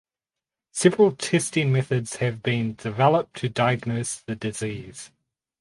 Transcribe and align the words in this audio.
Several 0.71 1.11
testing 1.11 1.71
methods 1.71 2.15
have 2.15 2.41
been 2.41 2.73
developed 2.73 3.35
to 3.35 3.49
diagnose 3.49 4.15
the 4.21 4.35
disease. 4.35 5.11